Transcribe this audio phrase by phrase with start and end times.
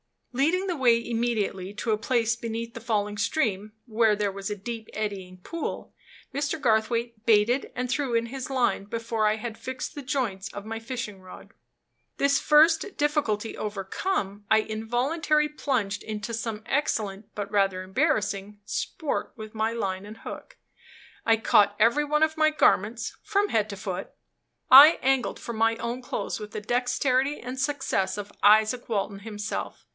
[0.33, 4.55] Leading the way immediately to a place beneath the falling stream, where there was a
[4.55, 5.93] deep, eddying pool,
[6.33, 6.59] Mr.
[6.59, 10.79] Garthwaite baited and threw in his line before I had fixed the joints of my
[10.79, 11.51] fishing rod.
[12.17, 19.53] This first difficulty overcome, I involuntarily plunged into some excellent, but rather embarrassing, sport with
[19.53, 20.57] my line and hook.
[21.27, 24.11] I caught every one of my garments, from head to foot;
[24.71, 29.85] I angled for my own clothes with the dexterity and success of Izaak Walton himself.